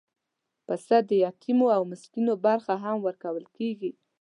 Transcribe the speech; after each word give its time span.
پسه 0.65 0.97
د 1.09 1.11
یتیمو 1.25 1.67
او 1.77 1.81
مسکینو 1.91 2.33
برخه 2.45 2.73
هم 2.83 2.97
ورکول 3.07 3.45
کېږي. 3.57 3.91